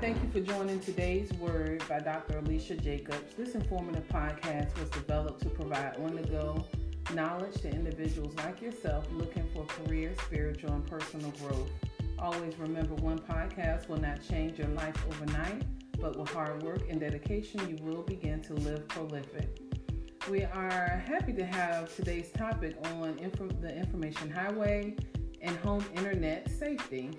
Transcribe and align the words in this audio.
thank 0.00 0.22
you 0.22 0.28
for 0.28 0.40
joining 0.40 0.78
today's 0.78 1.32
Word 1.34 1.82
by 1.88 2.00
Dr. 2.00 2.38
Alicia 2.38 2.76
Jacobs. 2.76 3.34
This 3.34 3.54
informative 3.54 4.06
podcast 4.08 4.78
was 4.78 4.90
developed 4.90 5.40
to 5.42 5.48
provide 5.48 5.96
on 5.96 6.16
the 6.16 6.22
go 6.22 6.66
knowledge 7.14 7.54
to 7.62 7.70
individuals 7.70 8.34
like 8.36 8.60
yourself 8.60 9.06
looking 9.12 9.48
for 9.54 9.64
career, 9.64 10.12
spiritual, 10.26 10.72
and 10.72 10.86
personal 10.86 11.30
growth. 11.40 11.70
Always 12.18 12.58
remember 12.58 12.94
one 12.96 13.18
podcast 13.18 13.88
will 13.88 13.96
not 13.96 14.20
change 14.28 14.58
your 14.58 14.68
life 14.68 15.02
overnight, 15.08 15.62
but 15.98 16.18
with 16.18 16.28
hard 16.28 16.62
work 16.62 16.82
and 16.90 17.00
dedication, 17.00 17.66
you 17.66 17.82
will 17.82 18.02
begin 18.02 18.42
to 18.42 18.52
live 18.54 18.86
prolific. 18.88 19.48
We 20.28 20.44
are 20.44 21.02
happy 21.06 21.32
to 21.32 21.46
have 21.46 21.94
today's 21.96 22.30
topic 22.32 22.76
on 22.92 23.18
inf- 23.18 23.60
the 23.62 23.74
information 23.74 24.30
highway 24.30 24.94
and 25.40 25.56
home 25.58 25.84
internet 25.94 26.50
safety. 26.50 27.12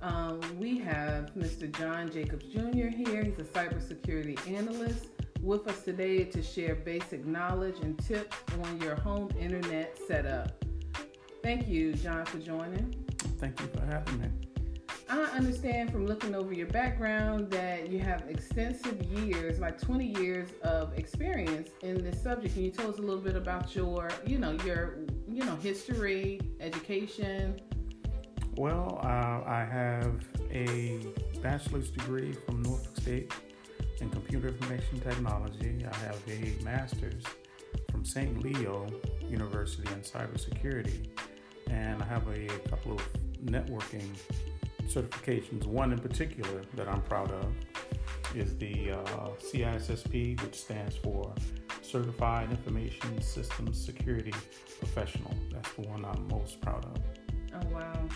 Um, 0.00 0.40
we 0.58 0.78
have 0.78 1.34
Mr. 1.34 1.70
John 1.76 2.10
Jacobs 2.10 2.46
Jr. 2.46 2.86
here. 2.86 3.24
He's 3.24 3.38
a 3.38 3.44
cybersecurity 3.44 4.38
analyst 4.48 5.06
with 5.42 5.66
us 5.68 5.82
today 5.82 6.24
to 6.24 6.42
share 6.42 6.76
basic 6.76 7.26
knowledge 7.26 7.80
and 7.80 7.98
tips 8.06 8.36
on 8.62 8.80
your 8.80 8.94
home 8.94 9.28
internet 9.38 9.98
setup. 10.06 10.64
Thank 11.42 11.68
you, 11.68 11.94
John, 11.94 12.24
for 12.26 12.38
joining. 12.38 12.94
Thank 13.38 13.60
you 13.60 13.66
for 13.68 13.84
having 13.86 14.20
me. 14.20 14.28
I 15.10 15.22
understand 15.36 15.90
from 15.90 16.06
looking 16.06 16.34
over 16.34 16.52
your 16.52 16.66
background 16.66 17.50
that 17.50 17.90
you 17.90 17.98
have 18.00 18.24
extensive 18.28 19.02
years, 19.04 19.58
like 19.58 19.80
20 19.80 20.20
years 20.20 20.50
of 20.62 20.96
experience 20.98 21.70
in 21.82 22.04
this 22.04 22.22
subject. 22.22 22.54
Can 22.54 22.64
you 22.64 22.70
tell 22.70 22.90
us 22.90 22.98
a 22.98 23.02
little 23.02 23.22
bit 23.22 23.34
about 23.34 23.74
your, 23.74 24.10
you 24.26 24.38
know, 24.38 24.52
your, 24.66 24.98
you 25.26 25.44
know, 25.44 25.56
history, 25.56 26.40
education, 26.60 27.58
well, 28.58 28.98
uh, 29.04 29.48
I 29.48 29.64
have 29.70 30.24
a 30.50 30.98
bachelor's 31.40 31.90
degree 31.90 32.32
from 32.32 32.60
Norfolk 32.62 32.96
State 32.96 33.32
in 34.00 34.10
computer 34.10 34.48
information 34.48 35.00
technology. 35.00 35.86
I 35.88 35.96
have 35.98 36.20
a 36.28 36.64
master's 36.64 37.22
from 37.92 38.04
St. 38.04 38.42
Leo 38.42 38.88
University 39.28 39.88
in 39.92 40.00
cybersecurity, 40.00 41.06
and 41.70 42.02
I 42.02 42.06
have 42.06 42.26
a 42.28 42.48
couple 42.68 42.94
of 42.94 43.08
networking 43.44 44.10
certifications. 44.88 45.64
One 45.64 45.92
in 45.92 46.00
particular 46.00 46.62
that 46.74 46.88
I'm 46.88 47.02
proud 47.02 47.30
of 47.30 47.46
is 48.34 48.58
the 48.58 48.90
uh, 48.90 49.30
CISSP, 49.38 50.42
which 50.42 50.56
stands 50.56 50.96
for 50.96 51.32
Certified 51.80 52.50
Information 52.50 53.22
Systems 53.22 53.80
Security 53.80 54.34
Professional. 54.80 55.32
That's 55.52 55.72
the 55.74 55.82
one 55.82 56.04
I'm 56.04 56.26
most 56.26 56.60
proud 56.60 56.84
of. 56.84 56.96
Oh 57.54 57.74
wow 57.74 58.08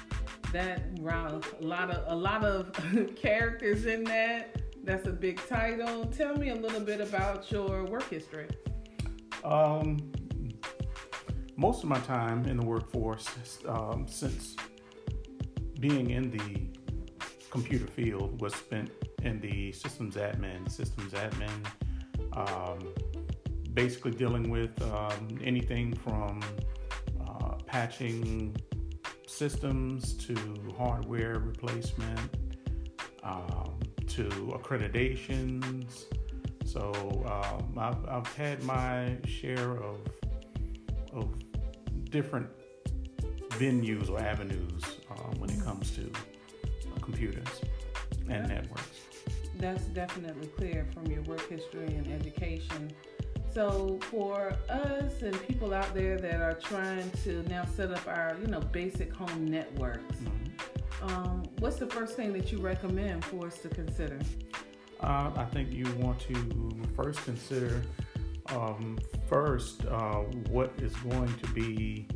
that 0.53 0.83
wow, 0.99 1.41
a 1.61 1.65
lot 1.65 1.91
of 1.91 2.05
a 2.07 2.15
lot 2.15 2.45
of 2.45 2.73
characters 3.17 3.87
in 3.87 4.05
that. 4.05 4.57
That's 4.85 5.07
a 5.07 5.13
big 5.13 5.41
title. 5.47 6.07
Tell 6.07 6.37
me 6.37 6.51
a 6.51 6.55
little 6.55 6.81
bit 6.81 7.01
about 7.01 7.51
your 7.51 7.85
work 7.85 8.09
history. 8.11 8.49
Um, 9.45 10.13
most 11.57 11.83
of 11.83 11.89
my 11.89 12.01
time 12.01 12.47
in 12.47 12.57
the 12.57 12.67
workforce, 12.67 13.29
um, 13.69 14.07
since 14.09 14.57
being 15.79 16.11
in 16.11 16.31
the 16.31 16.69
computer 17.51 17.87
field, 17.87 18.41
was 18.41 18.55
spent 18.55 18.91
in 19.23 19.41
the 19.41 19.73
systems 19.73 20.17
admin, 20.17 20.71
systems 20.71 21.13
admin, 21.13 21.67
um, 22.33 22.79
basically 23.75 24.11
dealing 24.11 24.51
with 24.51 24.81
um, 24.83 25.39
anything 25.45 25.95
from 25.95 26.41
uh, 27.27 27.55
patching 27.67 28.57
systems 29.33 30.13
to 30.15 30.37
hardware 30.77 31.39
replacement 31.39 32.37
um, 33.23 33.79
to 34.07 34.25
accreditations. 34.59 36.05
So 36.65 36.93
um, 37.27 37.79
I've, 37.79 38.09
I've 38.09 38.35
had 38.35 38.63
my 38.65 39.17
share 39.27 39.77
of 39.83 39.99
of 41.13 41.29
different 42.11 42.49
venues 43.51 44.09
or 44.11 44.19
avenues 44.19 44.83
um, 45.11 45.39
when 45.39 45.51
it 45.51 45.63
comes 45.63 45.91
to 45.93 46.11
computers 47.01 47.61
and 48.29 48.49
networks. 48.49 49.01
That's 49.57 49.85
definitely 49.87 50.47
clear 50.49 50.87
from 50.95 51.07
your 51.07 51.23
work 51.23 51.47
history 51.49 51.87
and 51.87 52.07
education. 52.13 52.91
So 53.53 53.99
for 54.11 54.55
us 54.71 55.21
and 55.21 55.47
people 55.47 55.75
out 55.75 55.93
there 55.93 56.17
that 56.17 56.41
are 56.41 56.55
trying 56.55 57.11
to 57.25 57.43
now 57.51 57.67
set 57.67 57.91
up 57.91 58.07
our, 58.09 58.37
you 58.41 58.47
know, 58.47 58.61
basic 58.61 59.13
home 59.13 59.45
networks, 59.47 60.17
mm-hmm. 60.17 61.09
um, 61.09 61.43
what's 61.59 61.77
the 61.77 61.87
first 61.87 62.17
thing 62.17 62.33
that 62.33 62.51
you 62.51 62.59
recommend 62.59 63.25
for 63.27 63.49
us 63.49 63.59
to 63.59 63.69
consider? 63.69 64.19
Uh, 65.01 65.33
I 65.37 65.45
think 65.45 65.71
you 65.71 65.85
want 65.97 66.19
to 66.21 66.73
first 66.97 67.23
consider 67.25 67.83
um, 68.47 68.99
first 69.29 69.85
uh, 69.87 70.21
what 70.49 70.73
is 70.79 70.95
going 70.97 71.35
to 71.35 71.49
be 71.51 72.09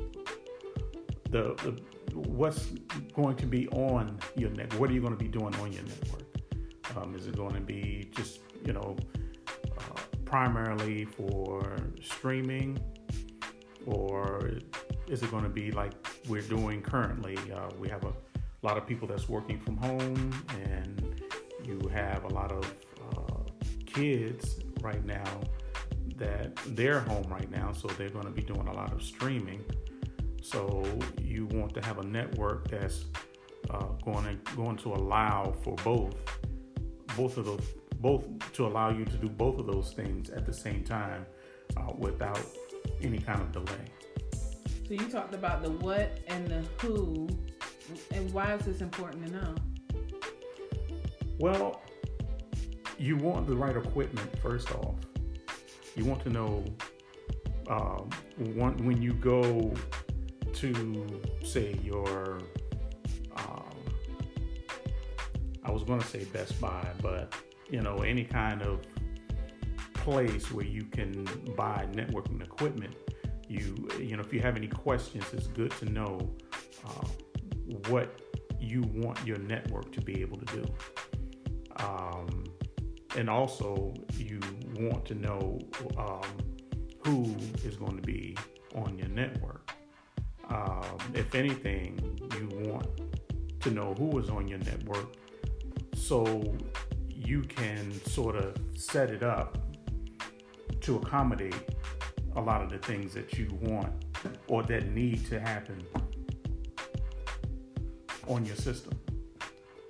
the, 1.30 1.54
the, 1.62 1.80
what's 2.14 2.68
going 3.14 3.36
to 3.36 3.46
be 3.46 3.68
on 3.68 4.18
your 4.36 4.50
network. 4.50 4.80
What 4.80 4.90
are 4.90 4.94
you 4.94 5.00
going 5.00 5.16
to 5.16 5.22
be 5.22 5.28
doing 5.28 5.54
on 5.56 5.72
your 5.72 5.82
network? 5.82 6.22
Um, 6.96 7.14
is 7.14 7.26
it 7.26 7.36
going 7.36 7.54
to 7.54 7.60
be 7.60 8.08
just 8.14 8.40
you 8.64 8.72
know 8.72 8.96
primarily 10.26 11.06
for 11.06 11.76
streaming, 12.02 12.78
or 13.86 14.50
is 15.08 15.22
it 15.22 15.30
going 15.30 15.44
to 15.44 15.48
be 15.48 15.70
like 15.70 15.92
we're 16.28 16.42
doing 16.42 16.82
currently? 16.82 17.38
Uh, 17.54 17.70
we 17.78 17.88
have 17.88 18.04
a 18.04 18.12
lot 18.62 18.76
of 18.76 18.86
people 18.86 19.08
that's 19.08 19.28
working 19.28 19.58
from 19.58 19.76
home, 19.78 20.44
and 20.64 21.22
you 21.64 21.80
have 21.94 22.24
a 22.24 22.28
lot 22.28 22.52
of 22.52 22.64
uh, 23.16 23.40
kids 23.86 24.60
right 24.82 25.04
now 25.06 25.40
that 26.16 26.56
they're 26.68 27.00
home 27.00 27.26
right 27.28 27.50
now, 27.50 27.72
so 27.72 27.86
they're 27.96 28.10
going 28.10 28.24
to 28.24 28.30
be 28.30 28.42
doing 28.42 28.66
a 28.66 28.72
lot 28.72 28.92
of 28.92 29.02
streaming. 29.02 29.64
So 30.42 30.84
you 31.20 31.46
want 31.46 31.74
to 31.74 31.84
have 31.84 31.98
a 31.98 32.04
network 32.04 32.68
that's 32.68 33.04
uh, 33.70 33.86
going 34.04 34.24
to 34.24 34.56
going 34.56 34.76
to 34.78 34.94
allow 34.94 35.54
for 35.62 35.74
both 35.76 36.14
both 37.16 37.36
of 37.36 37.46
those 37.46 37.66
both 38.00 38.24
to 38.52 38.66
allow 38.66 38.90
you 38.90 39.04
to 39.04 39.16
do 39.16 39.28
both 39.28 39.58
of 39.58 39.66
those 39.66 39.92
things 39.92 40.30
at 40.30 40.46
the 40.46 40.52
same 40.52 40.84
time 40.84 41.26
uh, 41.76 41.92
without 41.98 42.40
any 43.02 43.18
kind 43.18 43.40
of 43.40 43.52
delay. 43.52 43.84
So 44.86 44.94
you 44.94 45.08
talked 45.08 45.34
about 45.34 45.62
the 45.62 45.70
what 45.70 46.18
and 46.28 46.46
the 46.46 46.62
who, 46.80 47.28
and 48.12 48.32
why 48.32 48.54
is 48.54 48.64
this 48.64 48.80
important 48.80 49.26
to 49.26 49.32
know? 49.32 49.54
Well, 51.38 51.82
you 52.98 53.16
want 53.16 53.46
the 53.46 53.56
right 53.56 53.76
equipment 53.76 54.38
first 54.38 54.70
off. 54.72 54.94
You 55.96 56.04
want 56.04 56.22
to 56.22 56.30
know 56.30 56.64
um, 57.68 58.10
when 58.36 59.02
you 59.02 59.12
go 59.14 59.72
to 60.54 61.20
say 61.42 61.78
your 61.82 62.40
um, 63.36 63.76
I 65.64 65.70
was 65.70 65.82
going 65.82 66.00
to 66.00 66.06
say 66.06 66.24
Best 66.24 66.60
Buy, 66.60 66.86
but 67.02 67.34
you 67.70 67.80
know, 67.80 67.96
any 67.98 68.24
kind 68.24 68.62
of 68.62 68.80
place 69.94 70.50
where 70.52 70.64
you 70.64 70.84
can 70.84 71.24
buy 71.56 71.86
networking 71.92 72.42
equipment, 72.42 72.94
you 73.48 73.88
you 73.98 74.16
know, 74.16 74.22
if 74.22 74.32
you 74.32 74.40
have 74.40 74.56
any 74.56 74.68
questions, 74.68 75.24
it's 75.32 75.46
good 75.48 75.70
to 75.72 75.86
know 75.86 76.30
uh, 76.84 77.06
what 77.88 78.20
you 78.60 78.82
want 78.94 79.24
your 79.26 79.38
network 79.38 79.92
to 79.92 80.00
be 80.00 80.20
able 80.20 80.38
to 80.38 80.56
do. 80.56 80.64
Um, 81.76 82.44
and 83.16 83.30
also, 83.30 83.94
you 84.16 84.40
want 84.78 85.04
to 85.06 85.14
know 85.14 85.58
um, 85.96 86.22
who 87.04 87.34
is 87.64 87.76
going 87.76 87.96
to 87.96 88.02
be 88.02 88.36
on 88.74 88.98
your 88.98 89.08
network. 89.08 89.72
Um, 90.48 90.98
if 91.14 91.34
anything, 91.34 91.98
you 92.34 92.70
want 92.70 92.88
to 93.60 93.70
know 93.70 93.94
who 93.94 94.18
is 94.18 94.28
on 94.28 94.46
your 94.46 94.58
network 94.58 95.16
so 96.06 96.54
you 97.26 97.42
can 97.42 97.92
sort 98.06 98.36
of 98.36 98.56
set 98.76 99.10
it 99.10 99.22
up 99.24 99.58
to 100.80 100.96
accommodate 100.96 101.56
a 102.36 102.40
lot 102.40 102.62
of 102.62 102.70
the 102.70 102.78
things 102.78 103.12
that 103.14 103.36
you 103.36 103.48
want 103.62 103.92
or 104.46 104.62
that 104.62 104.92
need 104.92 105.26
to 105.26 105.40
happen 105.40 105.84
on 108.28 108.44
your 108.44 108.54
system. 108.54 108.92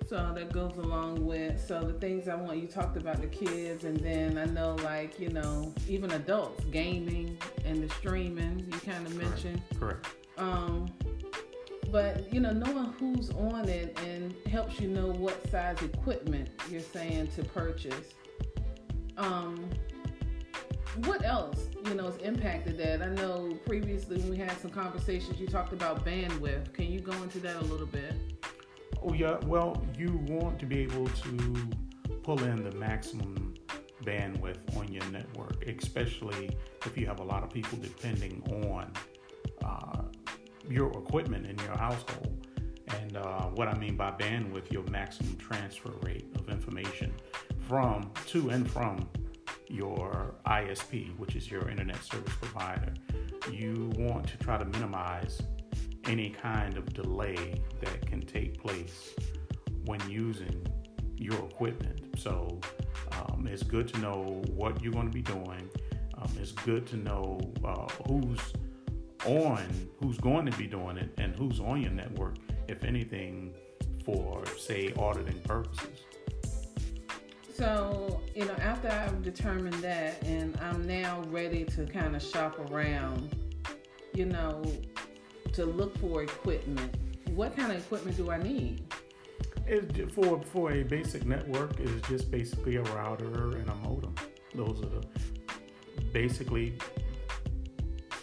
So 0.07 0.31
that 0.33 0.51
goes 0.51 0.77
along 0.77 1.25
with 1.25 1.63
so 1.63 1.81
the 1.81 1.93
things 1.93 2.27
I 2.27 2.35
want 2.35 2.57
you 2.57 2.67
talked 2.67 2.97
about 2.97 3.19
the 3.21 3.27
kids 3.27 3.83
and 3.83 3.99
then 3.99 4.37
I 4.37 4.45
know 4.45 4.75
like, 4.75 5.19
you 5.19 5.29
know, 5.29 5.73
even 5.87 6.11
adults, 6.11 6.63
gaming 6.65 7.37
and 7.65 7.83
the 7.83 7.93
streaming 7.95 8.65
you 8.71 8.79
kind 8.79 9.05
of 9.05 9.15
mentioned. 9.15 9.61
Correct. 9.77 10.05
Correct. 10.05 10.15
Um 10.37 10.87
but 11.91 12.31
you 12.33 12.39
know, 12.39 12.51
knowing 12.51 12.93
who's 12.99 13.29
on 13.31 13.67
it 13.67 13.97
and 14.05 14.33
helps 14.47 14.79
you 14.79 14.87
know 14.87 15.07
what 15.07 15.49
size 15.49 15.81
equipment 15.81 16.49
you're 16.69 16.81
saying 16.81 17.27
to 17.35 17.43
purchase. 17.43 18.13
Um, 19.17 19.69
what 21.05 21.23
else, 21.23 21.69
you 21.85 21.93
know, 21.93 22.05
has 22.05 22.17
impacted 22.17 22.77
that? 22.77 23.01
I 23.01 23.09
know 23.09 23.57
previously 23.65 24.17
when 24.17 24.29
we 24.29 24.37
had 24.37 24.59
some 24.59 24.71
conversations, 24.71 25.39
you 25.39 25.47
talked 25.47 25.73
about 25.73 26.05
bandwidth. 26.05 26.73
Can 26.73 26.91
you 26.91 26.99
go 26.99 27.13
into 27.23 27.39
that 27.39 27.55
a 27.57 27.65
little 27.65 27.85
bit? 27.85 28.13
Oh 29.03 29.13
yeah. 29.13 29.37
Well, 29.45 29.85
you 29.97 30.19
want 30.27 30.59
to 30.59 30.65
be 30.65 30.79
able 30.79 31.07
to 31.07 31.55
pull 32.23 32.43
in 32.43 32.63
the 32.63 32.71
maximum 32.71 33.53
bandwidth 34.03 34.75
on 34.77 34.91
your 34.91 35.05
network, 35.11 35.67
especially 35.67 36.49
if 36.85 36.97
you 36.97 37.05
have 37.05 37.19
a 37.19 37.23
lot 37.23 37.43
of 37.43 37.49
people 37.49 37.77
depending 37.81 38.41
on 38.65 38.91
uh, 39.63 40.01
your 40.69 40.89
equipment 40.91 41.45
in 41.45 41.57
your 41.65 41.77
household. 41.77 42.47
And 42.89 43.17
uh, 43.17 43.43
what 43.47 43.67
I 43.67 43.77
mean 43.77 43.95
by 43.95 44.11
bandwidth, 44.11 44.71
your 44.71 44.83
maximum 44.83 45.35
transfer 45.37 45.91
rate 46.03 46.25
of 46.35 46.49
information 46.49 47.13
from, 47.67 48.11
to, 48.27 48.49
and 48.49 48.69
from 48.69 49.09
your 49.67 50.35
ISP, 50.45 51.17
which 51.17 51.35
is 51.35 51.51
your 51.51 51.69
internet 51.69 52.01
service 52.03 52.33
provider. 52.39 52.93
You 53.51 53.91
want 53.97 54.27
to 54.27 54.37
try 54.37 54.57
to 54.57 54.65
minimize 54.65 55.41
any 56.05 56.29
kind 56.29 56.77
of 56.77 56.93
delay 56.93 57.61
that 57.81 58.05
can 58.05 58.21
take 58.21 58.61
place 58.61 59.13
when 59.85 59.99
using 60.09 60.65
your 61.17 61.37
equipment. 61.45 62.01
So 62.17 62.59
um, 63.11 63.47
it's 63.51 63.63
good 63.63 63.87
to 63.89 63.99
know 63.99 64.41
what 64.53 64.81
you're 64.81 64.93
going 64.93 65.07
to 65.07 65.13
be 65.13 65.21
doing. 65.21 65.69
Um, 66.17 66.31
it's 66.41 66.51
good 66.51 66.87
to 66.87 66.97
know 66.97 67.39
uh, 67.63 67.87
who's 68.07 68.39
on, 69.27 69.89
who's 69.99 70.17
going 70.17 70.45
to 70.45 70.57
be 70.57 70.67
doing 70.67 70.97
it, 70.97 71.09
and 71.17 71.35
who's 71.35 71.59
on 71.59 71.81
your 71.81 71.91
network, 71.91 72.35
if 72.67 72.83
anything, 72.83 73.53
for 74.03 74.43
say 74.57 74.93
auditing 74.97 75.39
purposes. 75.41 76.05
So, 77.53 78.21
you 78.35 78.45
know, 78.45 78.53
after 78.61 78.87
I've 78.87 79.23
determined 79.23 79.75
that 79.75 80.21
and 80.23 80.57
I'm 80.61 80.85
now 80.85 81.23
ready 81.29 81.65
to 81.65 81.85
kind 81.85 82.15
of 82.15 82.21
shop 82.21 82.59
around, 82.71 83.35
you 84.13 84.25
know, 84.25 84.63
to 85.53 85.65
look 85.65 85.97
for 85.97 86.21
equipment, 86.21 86.95
what 87.31 87.55
kind 87.55 87.71
of 87.71 87.79
equipment 87.79 88.15
do 88.15 88.29
I 88.29 88.41
need? 88.41 88.83
It, 89.65 90.11
for 90.11 90.41
for 90.41 90.71
a 90.71 90.83
basic 90.83 91.25
network 91.25 91.79
is 91.79 92.01
just 92.03 92.31
basically 92.31 92.77
a 92.77 92.83
router 92.83 93.57
and 93.57 93.69
a 93.69 93.75
modem. 93.75 94.15
Those 94.55 94.81
are 94.83 94.89
the 94.89 95.03
basically. 96.13 96.77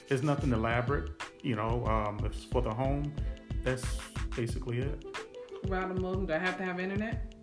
It's 0.08 0.22
nothing 0.22 0.52
elaborate, 0.52 1.10
you 1.42 1.56
know. 1.56 1.84
Um, 1.86 2.20
it's 2.24 2.44
for 2.44 2.62
the 2.62 2.72
home. 2.72 3.14
That's 3.62 3.84
basically 4.36 4.78
it. 4.78 5.04
Router 5.66 5.94
modem. 5.94 6.26
Do 6.26 6.34
I 6.34 6.38
have 6.38 6.58
to 6.58 6.64
have 6.64 6.78
internet? 6.78 7.34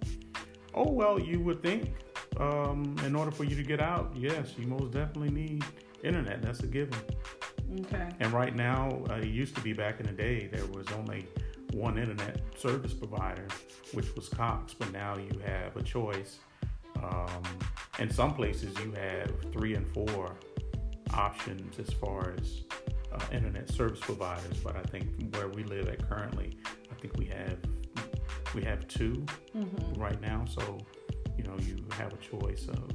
Oh 0.73 0.89
well, 0.91 1.19
you 1.19 1.39
would 1.39 1.61
think. 1.61 1.93
Um, 2.37 2.95
in 3.05 3.15
order 3.15 3.31
for 3.31 3.43
you 3.43 3.55
to 3.55 3.63
get 3.63 3.81
out, 3.81 4.13
yes, 4.15 4.53
you 4.57 4.65
most 4.65 4.91
definitely 4.91 5.31
need 5.31 5.65
internet. 6.03 6.41
That's 6.41 6.61
a 6.61 6.67
given. 6.67 6.97
Okay. 7.81 8.07
And 8.19 8.31
right 8.31 8.55
now, 8.55 9.03
uh, 9.09 9.15
it 9.15 9.25
used 9.25 9.55
to 9.55 9.61
be 9.61 9.73
back 9.73 9.99
in 9.99 10.05
the 10.05 10.11
day, 10.11 10.47
there 10.51 10.65
was 10.67 10.87
only 10.91 11.27
one 11.73 11.97
internet 11.97 12.41
service 12.57 12.93
provider, 12.93 13.47
which 13.93 14.13
was 14.15 14.29
Cox, 14.29 14.73
but 14.73 14.91
now 14.91 15.17
you 15.17 15.39
have 15.45 15.75
a 15.75 15.83
choice. 15.83 16.39
Um, 17.01 17.43
in 17.99 18.09
some 18.09 18.33
places, 18.33 18.77
you 18.79 18.91
have 18.91 19.31
three 19.51 19.75
and 19.75 19.87
four 19.89 20.35
options 21.13 21.79
as 21.79 21.93
far 21.95 22.33
as 22.39 22.63
uh, 23.11 23.19
internet 23.31 23.69
service 23.69 23.99
providers. 23.99 24.57
But 24.63 24.75
I 24.75 24.83
think 24.83 25.07
where 25.35 25.47
we 25.47 25.63
live 25.63 25.87
at 25.87 26.07
currently, 26.09 26.57
I 26.91 26.95
think 26.99 27.17
we 27.17 27.25
have 27.25 27.57
we 28.53 28.63
have 28.63 28.87
2 28.87 29.25
mm-hmm. 29.55 30.01
right 30.01 30.19
now. 30.21 30.45
So 30.45 30.79
you 31.37 31.43
know 31.43 31.55
you 31.59 31.83
have 31.97 32.13
a 32.13 32.17
choice 32.17 32.67
of 32.67 32.91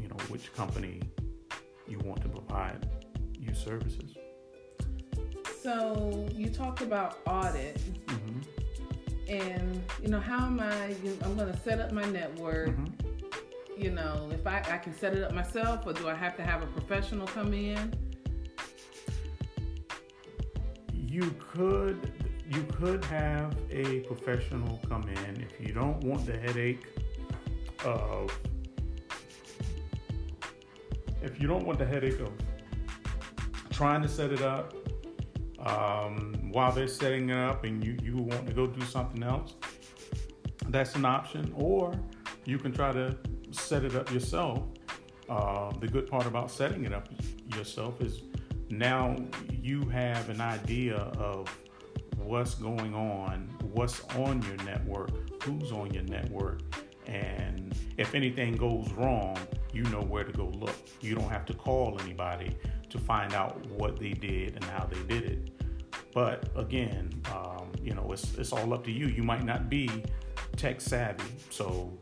you 0.00 0.08
know 0.08 0.16
which 0.28 0.52
company 0.54 1.00
you 1.86 1.98
want 2.00 2.22
to 2.22 2.28
provide 2.28 2.88
you 3.38 3.54
services. 3.54 4.14
So 5.62 6.28
you 6.32 6.48
talked 6.48 6.80
about 6.80 7.18
audit, 7.26 7.80
mm-hmm. 8.06 9.32
and 9.32 9.82
you 10.02 10.08
know 10.08 10.20
how 10.20 10.46
am 10.46 10.60
I? 10.60 10.94
I'm 11.22 11.36
going 11.36 11.52
to 11.52 11.58
set 11.60 11.80
up 11.80 11.92
my 11.92 12.04
network. 12.04 12.68
Mm-hmm. 12.68 13.05
You 13.76 13.90
know, 13.90 14.30
if 14.32 14.46
I 14.46 14.58
I 14.70 14.78
can 14.78 14.96
set 14.96 15.14
it 15.14 15.22
up 15.22 15.32
myself, 15.32 15.86
or 15.86 15.92
do 15.92 16.08
I 16.08 16.14
have 16.14 16.36
to 16.36 16.42
have 16.42 16.62
a 16.62 16.66
professional 16.66 17.26
come 17.26 17.52
in? 17.52 17.92
You 20.92 21.34
could 21.38 22.12
you 22.50 22.62
could 22.64 23.04
have 23.06 23.56
a 23.70 24.00
professional 24.00 24.80
come 24.88 25.02
in 25.02 25.40
if 25.42 25.60
you 25.60 25.74
don't 25.74 26.02
want 26.04 26.24
the 26.26 26.38
headache 26.38 26.86
of 27.84 28.30
if 31.22 31.40
you 31.40 31.48
don't 31.48 31.66
want 31.66 31.78
the 31.78 31.86
headache 31.86 32.20
of 32.20 32.32
trying 33.70 34.00
to 34.00 34.08
set 34.08 34.32
it 34.32 34.42
up 34.42 34.74
um, 35.58 36.50
while 36.52 36.70
they're 36.70 36.86
setting 36.86 37.30
it 37.30 37.36
up 37.36 37.64
and 37.64 37.84
you, 37.84 37.96
you 38.02 38.16
want 38.16 38.46
to 38.46 38.52
go 38.52 38.66
do 38.66 38.84
something 38.86 39.22
else 39.22 39.54
that's 40.68 40.94
an 40.94 41.04
option 41.04 41.52
or 41.56 41.92
you 42.46 42.58
can 42.58 42.72
try 42.72 42.92
to 42.92 43.16
set 43.50 43.84
it 43.84 43.94
up 43.94 44.10
yourself 44.12 44.62
uh, 45.28 45.72
the 45.80 45.88
good 45.88 46.08
part 46.08 46.26
about 46.26 46.50
setting 46.50 46.84
it 46.84 46.92
up 46.92 47.08
yourself 47.54 48.00
is 48.00 48.22
now 48.70 49.16
you 49.50 49.82
have 49.88 50.28
an 50.28 50.40
idea 50.40 50.96
of 50.96 51.48
what's 52.16 52.54
going 52.54 52.94
on, 52.94 53.48
what's 53.72 54.02
on 54.16 54.42
your 54.42 54.56
network, 54.64 55.42
who's 55.42 55.72
on 55.72 55.92
your 55.92 56.02
network, 56.04 56.60
and 57.06 57.76
if 57.96 58.14
anything 58.14 58.56
goes 58.56 58.90
wrong, 58.92 59.36
you 59.72 59.82
know 59.84 60.00
where 60.00 60.24
to 60.24 60.32
go 60.32 60.46
look. 60.46 60.76
You 61.00 61.14
don't 61.14 61.28
have 61.28 61.44
to 61.46 61.54
call 61.54 61.98
anybody 62.00 62.56
to 62.90 62.98
find 62.98 63.34
out 63.34 63.64
what 63.66 63.98
they 63.98 64.12
did 64.12 64.54
and 64.54 64.64
how 64.64 64.86
they 64.86 65.02
did 65.02 65.24
it. 65.24 65.50
But 66.12 66.48
again, 66.56 67.10
um, 67.32 67.72
you 67.82 67.94
know, 67.94 68.10
it's, 68.12 68.34
it's 68.38 68.52
all 68.52 68.72
up 68.72 68.84
to 68.84 68.92
you. 68.92 69.06
You 69.06 69.22
might 69.22 69.44
not 69.44 69.68
be 69.68 70.04
tech 70.56 70.80
savvy, 70.80 71.30
so 71.50 71.96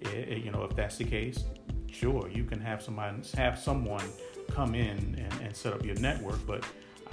you 0.00 0.50
know 0.50 0.64
if 0.64 0.74
that's 0.74 0.96
the 0.96 1.04
case, 1.04 1.44
sure, 1.90 2.28
you 2.28 2.44
can 2.44 2.60
have 2.60 2.82
somebody 2.82 3.18
have 3.36 3.58
someone 3.58 4.04
come 4.50 4.74
in 4.74 4.98
and, 5.18 5.32
and 5.42 5.56
set 5.56 5.72
up 5.72 5.84
your 5.84 5.96
network. 5.96 6.44
But 6.46 6.64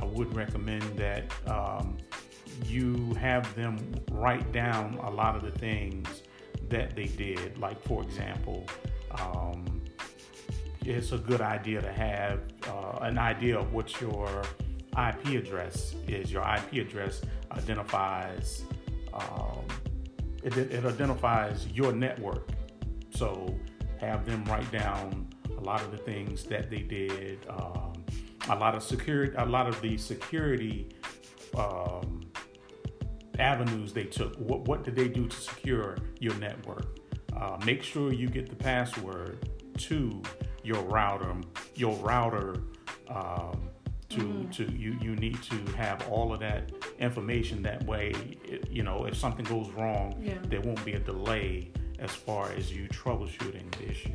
I 0.01 0.05
would 0.05 0.33
recommend 0.35 0.83
that 0.97 1.31
um, 1.47 1.97
you 2.65 3.13
have 3.15 3.53
them 3.55 3.77
write 4.11 4.51
down 4.51 4.95
a 5.03 5.09
lot 5.09 5.35
of 5.35 5.43
the 5.43 5.51
things 5.51 6.23
that 6.69 6.95
they 6.95 7.05
did. 7.05 7.57
Like, 7.57 7.81
for 7.83 8.03
example, 8.03 8.65
um, 9.19 9.81
it's 10.85 11.11
a 11.11 11.17
good 11.17 11.41
idea 11.41 11.81
to 11.81 11.91
have 11.91 12.39
uh, 12.67 12.99
an 13.01 13.17
idea 13.17 13.59
of 13.59 13.73
what 13.73 13.99
your 13.99 14.43
IP 14.91 15.43
address 15.43 15.95
is. 16.07 16.31
Your 16.31 16.43
IP 16.43 16.87
address 16.87 17.21
identifies 17.51 18.63
um, 19.13 19.65
it, 20.43 20.55
it 20.57 20.85
identifies 20.85 21.67
your 21.67 21.91
network. 21.91 22.49
So 23.17 23.57
have 23.99 24.27
them 24.27 24.45
write 24.45 24.71
down 24.71 25.27
a 25.57 25.61
lot 25.61 25.81
of 25.81 25.89
the 25.89 25.97
things 25.97 26.43
that 26.45 26.69
they 26.69 26.81
did. 26.81 27.39
Um, 27.49 27.93
a 28.49 28.55
lot 28.55 28.75
of 28.75 28.83
security, 28.83 29.33
a 29.37 29.45
lot 29.45 29.67
of 29.67 29.81
the 29.81 29.97
security 29.97 30.89
um, 31.57 32.21
avenues 33.39 33.91
they 33.91 34.03
took. 34.03 34.35
What, 34.35 34.67
what 34.67 34.83
did 34.83 34.95
they 34.95 35.07
do 35.07 35.27
to 35.27 35.35
secure 35.35 35.97
your 36.19 36.35
network? 36.35 36.99
Uh, 37.35 37.57
make 37.65 37.81
sure 37.81 38.13
you 38.13 38.29
get 38.29 38.49
the 38.49 38.55
password 38.55 39.49
to 39.77 40.21
your 40.63 40.83
router. 40.83 41.33
Your 41.75 41.95
router 41.95 42.61
um, 43.09 43.69
to 44.09 44.19
mm-hmm. 44.19 44.49
to 44.51 44.71
you 44.71 44.95
you 45.01 45.15
need 45.15 45.41
to 45.43 45.55
have 45.73 46.07
all 46.07 46.31
of 46.33 46.39
that 46.41 46.71
information. 46.99 47.63
That 47.63 47.83
way, 47.85 48.13
you 48.69 48.83
know, 48.83 49.05
if 49.05 49.17
something 49.17 49.45
goes 49.45 49.69
wrong, 49.71 50.21
yeah. 50.21 50.35
there 50.43 50.61
won't 50.61 50.85
be 50.85 50.93
a 50.93 50.99
delay 50.99 51.71
as 51.99 52.11
far 52.11 52.51
as 52.51 52.71
you 52.71 52.87
troubleshooting 52.89 53.71
the 53.77 53.89
issue. 53.89 54.11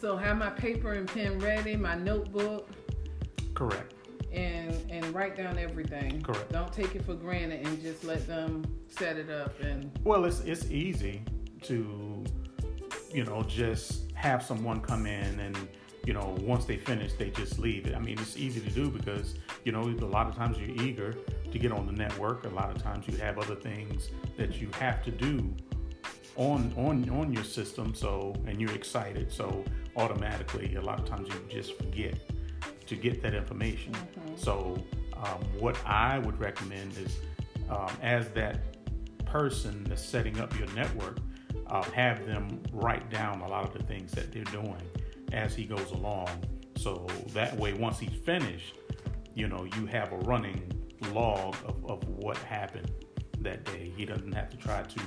So 0.00 0.16
have 0.16 0.36
my 0.36 0.50
paper 0.50 0.94
and 0.94 1.08
pen 1.08 1.38
ready, 1.38 1.76
my 1.76 1.94
notebook. 1.94 2.68
Correct 3.54 3.94
and 4.32 4.74
and 4.90 5.04
write 5.14 5.36
down 5.36 5.58
everything. 5.58 6.22
Correct. 6.22 6.50
Don't 6.52 6.72
take 6.72 6.94
it 6.94 7.04
for 7.04 7.14
granted 7.14 7.66
and 7.66 7.80
just 7.80 8.04
let 8.04 8.26
them 8.26 8.64
set 8.88 9.16
it 9.16 9.30
up 9.30 9.60
and. 9.60 9.90
Well, 10.04 10.24
it's 10.24 10.40
it's 10.40 10.70
easy 10.70 11.22
to, 11.62 12.24
you 13.12 13.24
know, 13.24 13.42
just 13.42 14.12
have 14.14 14.42
someone 14.42 14.80
come 14.80 15.06
in 15.06 15.40
and 15.40 15.56
you 16.04 16.12
know 16.12 16.36
once 16.40 16.64
they 16.64 16.76
finish 16.76 17.12
they 17.14 17.30
just 17.30 17.58
leave 17.58 17.86
it. 17.86 17.94
I 17.94 17.98
mean, 17.98 18.18
it's 18.18 18.36
easy 18.36 18.60
to 18.60 18.70
do 18.70 18.90
because 18.90 19.34
you 19.64 19.72
know 19.72 19.82
a 19.82 20.06
lot 20.06 20.26
of 20.28 20.34
times 20.34 20.58
you're 20.58 20.82
eager 20.82 21.12
to 21.50 21.58
get 21.58 21.72
on 21.72 21.86
the 21.86 21.92
network. 21.92 22.44
A 22.46 22.48
lot 22.48 22.74
of 22.74 22.82
times 22.82 23.06
you 23.06 23.16
have 23.18 23.38
other 23.38 23.54
things 23.54 24.10
that 24.36 24.60
you 24.60 24.70
have 24.78 25.02
to 25.04 25.10
do 25.10 25.54
on 26.36 26.72
on 26.76 27.08
on 27.10 27.32
your 27.32 27.44
system 27.44 27.94
so 27.94 28.34
and 28.46 28.60
you're 28.60 28.72
excited 28.72 29.30
so 29.30 29.64
automatically 29.96 30.74
a 30.76 30.80
lot 30.80 30.98
of 30.98 31.04
times 31.04 31.28
you 31.28 31.60
just 31.60 31.76
forget 31.76 32.18
to 32.86 32.96
get 32.96 33.22
that 33.22 33.34
information. 33.34 33.92
Mm-hmm. 33.92 34.36
So, 34.36 34.82
um, 35.16 35.40
what 35.58 35.76
I 35.86 36.18
would 36.18 36.38
recommend 36.38 36.96
is 36.98 37.18
um, 37.70 37.90
as 38.02 38.28
that 38.30 38.58
person 39.24 39.84
that's 39.84 40.04
setting 40.04 40.40
up 40.40 40.56
your 40.58 40.68
network, 40.72 41.18
uh, 41.68 41.82
have 41.92 42.26
them 42.26 42.62
write 42.72 43.08
down 43.08 43.40
a 43.40 43.48
lot 43.48 43.64
of 43.64 43.72
the 43.72 43.82
things 43.84 44.12
that 44.12 44.32
they're 44.32 44.44
doing 44.44 44.82
as 45.32 45.54
he 45.54 45.64
goes 45.64 45.90
along. 45.92 46.28
So 46.76 47.06
that 47.28 47.56
way, 47.56 47.72
once 47.72 47.98
he's 47.98 48.18
finished, 48.24 48.74
you 49.34 49.48
know, 49.48 49.64
you 49.76 49.86
have 49.86 50.12
a 50.12 50.18
running 50.18 50.60
log 51.12 51.54
of, 51.66 51.84
of 51.86 52.06
what 52.08 52.36
happened 52.38 52.90
that 53.40 53.64
day. 53.64 53.92
He 53.96 54.04
doesn't 54.04 54.32
have 54.32 54.50
to 54.50 54.56
try 54.56 54.82
to, 54.82 55.00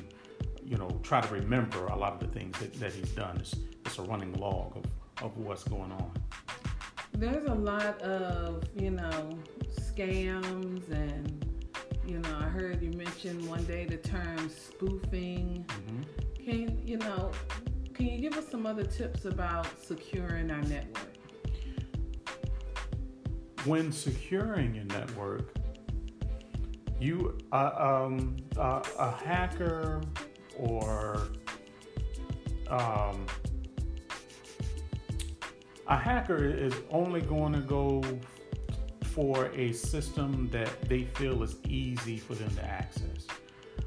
you 0.66 0.78
know, 0.78 0.90
try 1.04 1.22
to 1.22 1.34
remember 1.34 1.86
a 1.88 1.96
lot 1.96 2.14
of 2.14 2.20
the 2.20 2.28
things 2.28 2.58
that, 2.60 2.74
that 2.76 2.94
he's 2.94 3.12
done. 3.12 3.38
It's, 3.38 3.56
it's 3.86 4.00
a 4.00 4.02
running 4.02 4.34
log 4.34 4.78
of, 4.78 4.86
of 5.24 5.38
what's 5.38 5.64
going 5.64 5.92
on. 5.92 6.12
There's 7.14 7.48
a 7.48 7.54
lot 7.54 8.02
of, 8.02 8.64
you 8.76 8.92
know, 8.92 9.40
scams 9.80 10.90
and 10.92 11.46
you 12.06 12.20
know, 12.20 12.38
I 12.40 12.44
heard 12.44 12.84
you 12.84 12.92
mention 12.92 13.48
one 13.48 13.64
day 13.64 13.86
the 13.86 13.98
term 13.98 14.50
spoofing. 14.50 15.66
Mm-hmm. 15.68 16.46
Can 16.46 16.88
you 16.88 16.98
know? 16.98 17.32
Can 17.94 18.08
you 18.08 18.20
give 18.20 18.38
us 18.38 18.48
some 18.50 18.66
other 18.66 18.84
tips 18.84 19.26
about 19.26 19.68
securing 19.82 20.52
our 20.52 20.62
network? 20.62 21.14
When 23.64 23.92
securing 23.92 24.76
your 24.76 24.84
network, 24.86 25.56
you 27.00 27.38
uh, 27.52 27.72
um, 27.76 28.36
uh, 28.58 28.84
a 29.00 29.12
hacker 29.12 30.02
or 30.58 31.28
um, 32.70 33.26
a 35.88 35.98
hacker 35.98 36.46
is 36.46 36.74
only 36.90 37.22
going 37.22 37.54
to 37.54 37.62
go 37.62 38.04
for 39.04 39.46
a 39.54 39.72
system 39.72 40.50
that 40.52 40.70
they 40.90 41.04
feel 41.04 41.42
is 41.44 41.58
easy 41.68 42.18
for 42.18 42.36
them 42.36 42.54
to 42.56 42.66
access. 42.66 43.28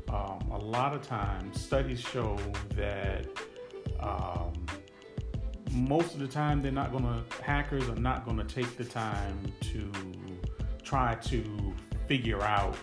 Um, 0.08 0.50
a 0.52 0.58
lot 0.58 0.94
of 0.94 1.02
times, 1.02 1.60
studies 1.60 2.00
show 2.00 2.38
that 2.76 3.26
um, 4.00 4.52
most 5.72 6.14
of 6.14 6.20
the 6.20 6.28
time 6.28 6.62
they're 6.62 6.72
not 6.72 6.92
going 6.92 7.04
to, 7.04 7.42
hackers 7.42 7.88
are 7.88 7.96
not 7.96 8.24
going 8.24 8.38
to 8.38 8.44
take 8.44 8.76
the 8.76 8.84
time 8.84 9.52
to 9.60 9.92
try 10.82 11.14
to 11.16 11.74
figure 12.06 12.42
out 12.42 12.74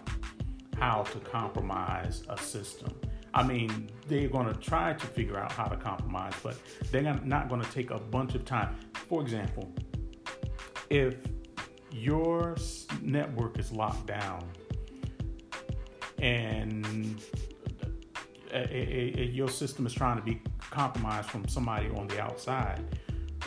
how 0.77 1.01
to 1.03 1.19
compromise 1.19 2.23
a 2.29 2.37
system. 2.37 2.93
I 3.35 3.43
mean, 3.43 3.89
they're 4.07 4.29
going 4.29 4.47
to 4.47 4.57
try 4.59 4.93
to 4.93 5.05
figure 5.07 5.37
out 5.37 5.51
how 5.51 5.65
to 5.65 5.75
compromise, 5.75 6.33
but 6.41 6.57
they're 6.89 7.03
not 7.03 7.49
going 7.49 7.61
to 7.61 7.69
take 7.69 7.91
a 7.91 7.99
bunch 7.99 8.33
of 8.33 8.45
time. 8.45 8.77
For 8.93 9.21
example, 9.21 9.69
if 10.89 11.15
your 11.91 12.55
network 13.01 13.59
is 13.59 13.73
locked 13.73 14.07
down 14.07 14.47
and 16.19 17.21
a, 18.53 18.57
a, 18.57 19.13
a, 19.19 19.25
your 19.25 19.49
system 19.49 19.85
is 19.85 19.93
trying 19.93 20.15
to 20.15 20.23
be 20.23 20.41
compromised 20.71 21.29
from 21.29 21.45
somebody 21.49 21.89
on 21.89 22.07
the 22.07 22.21
outside, 22.21 22.81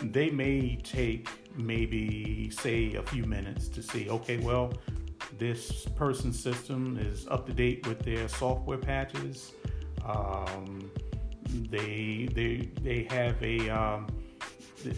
they 0.03 0.29
may 0.31 0.77
take 0.83 1.29
maybe 1.57 2.51
say 2.51 2.95
a 2.95 3.03
few 3.03 3.25
minutes 3.25 3.69
to 3.69 3.83
see, 3.83 4.11
okay, 4.11 4.37
well, 4.37 4.71
this 5.39 5.87
person's 5.97 6.39
system 6.39 6.99
is 7.01 7.27
up 7.29 7.47
to 7.47 7.55
date 7.55 7.87
with 7.87 8.01
their 8.01 8.29
software 8.29 8.79
patches. 8.79 9.53
Um, 10.09 10.91
they 11.71 12.29
they 12.33 12.69
they 12.83 13.07
have 13.11 13.43
a 13.43 13.69
um, 13.71 14.07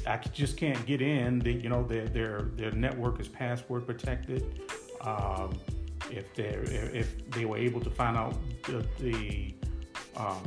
I 0.07 0.19
just 0.19 0.57
can't 0.57 0.85
get 0.87 1.01
in. 1.01 1.39
They, 1.39 1.53
you 1.53 1.69
know, 1.69 1.83
their 1.85 2.07
their 2.07 2.43
their 2.55 2.73
network 2.73 3.21
is 3.21 3.29
password 3.29 3.87
protected. 3.87 4.61
Um, 5.01 5.59
if 6.11 6.35
they 6.35 6.45
if 6.45 7.31
they 7.31 7.45
were 7.45 7.57
able 7.57 7.81
to 7.81 7.91
find 7.91 8.17
out 8.17 8.37
the 8.65 8.87
the, 8.99 9.55
um, 10.17 10.43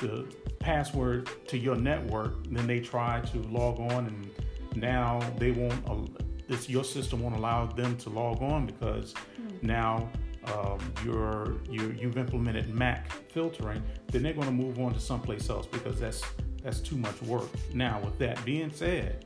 the 0.00 0.26
password 0.58 1.28
to 1.48 1.58
your 1.58 1.76
network, 1.76 2.44
then 2.50 2.66
they 2.66 2.80
try 2.80 3.20
to 3.20 3.38
log 3.44 3.78
on, 3.92 4.06
and 4.06 4.30
now 4.76 5.20
they 5.38 5.52
won't. 5.52 5.88
Uh, 5.88 6.22
this 6.48 6.68
your 6.68 6.84
system 6.84 7.22
won't 7.22 7.36
allow 7.36 7.66
them 7.66 7.96
to 7.98 8.10
log 8.10 8.42
on 8.42 8.66
because 8.66 9.14
mm. 9.40 9.62
now 9.62 10.08
um, 10.44 10.78
you're, 11.04 11.58
you 11.68 11.94
you've 11.98 12.16
implemented 12.16 12.74
MAC 12.74 13.12
filtering. 13.30 13.82
Then 14.08 14.22
they're 14.22 14.32
going 14.32 14.46
to 14.46 14.52
move 14.52 14.78
on 14.80 14.94
to 14.94 15.00
someplace 15.00 15.50
else 15.50 15.66
because 15.66 16.00
that's 16.00 16.22
that's 16.62 16.80
too 16.80 16.96
much 16.96 17.20
work. 17.22 17.48
Now, 17.74 18.00
with 18.00 18.18
that 18.18 18.42
being 18.44 18.70
said, 18.70 19.24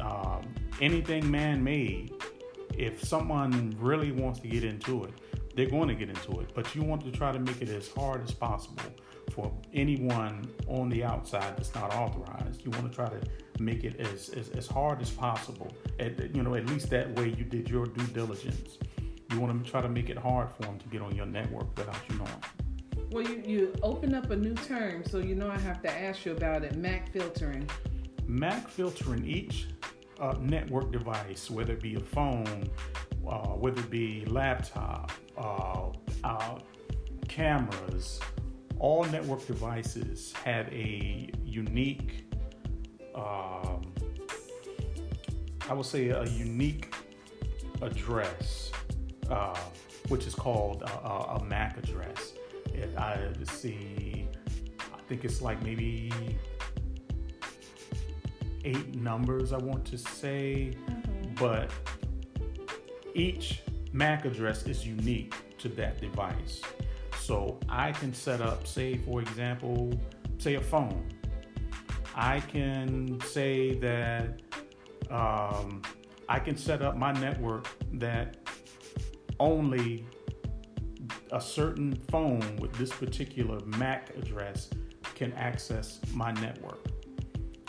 um, 0.00 0.42
anything 0.80 1.30
man 1.30 1.62
made, 1.62 2.12
if 2.76 3.04
someone 3.04 3.74
really 3.78 4.12
wants 4.12 4.40
to 4.40 4.48
get 4.48 4.64
into 4.64 5.04
it, 5.04 5.12
they're 5.54 5.70
going 5.70 5.88
to 5.88 5.94
get 5.94 6.08
into 6.08 6.40
it. 6.40 6.50
But 6.54 6.74
you 6.74 6.82
want 6.82 7.04
to 7.04 7.12
try 7.12 7.32
to 7.32 7.38
make 7.38 7.60
it 7.60 7.68
as 7.68 7.88
hard 7.92 8.22
as 8.22 8.32
possible 8.32 8.82
for 9.32 9.52
anyone 9.72 10.48
on 10.68 10.88
the 10.88 11.04
outside 11.04 11.56
that's 11.56 11.74
not 11.74 11.94
authorized. 11.94 12.64
You 12.64 12.70
want 12.72 12.90
to 12.90 12.94
try 12.94 13.08
to 13.08 13.20
make 13.60 13.84
it 13.84 14.00
as, 14.00 14.30
as, 14.30 14.48
as 14.50 14.66
hard 14.66 15.00
as 15.00 15.10
possible. 15.10 15.72
At, 15.98 16.34
you 16.34 16.42
know, 16.42 16.54
at 16.54 16.66
least 16.66 16.90
that 16.90 17.14
way 17.16 17.28
you 17.28 17.44
did 17.44 17.68
your 17.68 17.86
due 17.86 18.06
diligence. 18.06 18.78
You 19.30 19.40
want 19.40 19.64
to 19.64 19.70
try 19.70 19.80
to 19.80 19.88
make 19.88 20.10
it 20.10 20.18
hard 20.18 20.50
for 20.52 20.62
them 20.62 20.78
to 20.78 20.88
get 20.88 21.02
on 21.02 21.14
your 21.14 21.26
network 21.26 21.76
without 21.76 21.96
you 22.08 22.16
knowing. 22.18 23.10
Well, 23.10 23.24
you, 23.24 23.42
you 23.44 23.74
open 23.82 24.14
up 24.14 24.30
a 24.30 24.36
new 24.36 24.54
term, 24.54 25.04
so 25.04 25.18
you 25.18 25.34
know 25.34 25.50
I 25.50 25.58
have 25.58 25.82
to 25.82 25.90
ask 25.90 26.24
you 26.24 26.32
about 26.32 26.62
it 26.62 26.76
MAC 26.76 27.12
filtering. 27.12 27.68
MAC 28.26 28.68
filtering 28.68 29.24
each 29.26 29.66
uh, 30.20 30.36
network 30.40 30.92
device, 30.92 31.50
whether 31.50 31.72
it 31.72 31.80
be 31.80 31.96
a 31.96 32.00
phone, 32.00 32.68
uh, 33.26 33.48
whether 33.48 33.80
it 33.80 33.90
be 33.90 34.24
laptop, 34.26 35.12
uh, 35.36 35.90
uh 36.22 36.58
cameras, 37.28 38.20
all 38.78 39.04
network 39.04 39.46
devices 39.46 40.32
have 40.44 40.66
a 40.68 41.30
unique, 41.44 42.32
um, 43.14 43.92
I 45.68 45.74
would 45.74 45.86
say, 45.86 46.08
a 46.08 46.24
unique 46.24 46.94
address, 47.82 48.72
uh, 49.30 49.58
which 50.08 50.26
is 50.26 50.34
called 50.34 50.82
a, 50.82 51.08
a 51.36 51.44
MAC 51.44 51.78
address. 51.78 52.34
It, 52.74 52.96
I 52.96 53.18
see, 53.44 54.26
I 54.80 55.00
think 55.08 55.24
it's 55.24 55.40
like 55.40 55.62
maybe 55.62 56.12
eight 58.64 58.94
numbers, 58.94 59.52
I 59.52 59.58
want 59.58 59.84
to 59.86 59.98
say, 59.98 60.74
mm-hmm. 60.74 61.34
but 61.34 61.70
each 63.14 63.62
MAC 63.92 64.24
address 64.24 64.66
is 64.66 64.86
unique 64.86 65.34
to 65.58 65.68
that 65.70 66.00
device. 66.00 66.60
So 67.20 67.58
I 67.68 67.92
can 67.92 68.12
set 68.14 68.40
up, 68.40 68.66
say, 68.66 68.96
for 68.96 69.20
example, 69.20 69.92
say 70.38 70.54
a 70.54 70.60
phone. 70.60 71.08
I 72.14 72.40
can 72.40 73.20
say 73.20 73.74
that 73.74 74.40
um, 75.10 75.82
I 76.28 76.38
can 76.38 76.56
set 76.56 76.82
up 76.82 76.96
my 76.96 77.12
network 77.12 77.68
that 77.94 78.39
only 79.40 80.06
a 81.32 81.40
certain 81.40 81.96
phone 82.10 82.56
with 82.56 82.72
this 82.74 82.90
particular 82.90 83.58
MAC 83.64 84.10
address 84.16 84.70
can 85.14 85.32
access 85.32 86.00
my 86.14 86.32
network. 86.32 86.86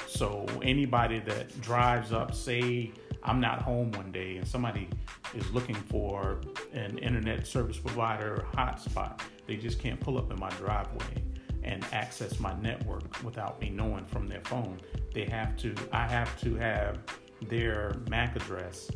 So 0.07 0.45
anybody 0.61 1.19
that 1.19 1.59
drives 1.61 2.11
up, 2.11 2.35
say 2.35 2.91
I'm 3.23 3.39
not 3.39 3.61
home 3.61 3.91
one 3.91 4.11
day 4.11 4.37
and 4.37 4.47
somebody 4.47 4.89
is 5.33 5.49
looking 5.51 5.75
for 5.75 6.41
an 6.73 6.97
internet 6.97 7.47
service 7.47 7.77
provider 7.77 8.45
hotspot, 8.53 9.21
they 9.47 9.55
just 9.55 9.79
can't 9.79 9.99
pull 9.99 10.17
up 10.17 10.31
in 10.31 10.39
my 10.39 10.49
driveway 10.51 11.23
and 11.63 11.85
access 11.91 12.39
my 12.39 12.53
network 12.61 13.23
without 13.23 13.61
me 13.61 13.69
knowing 13.69 14.05
from 14.05 14.27
their 14.27 14.41
phone. 14.41 14.81
They 15.13 15.25
have 15.25 15.55
to, 15.57 15.73
I 15.91 16.07
have 16.07 16.39
to 16.41 16.55
have 16.55 16.99
their 17.47 17.93
MAC 18.09 18.35
address 18.35 18.89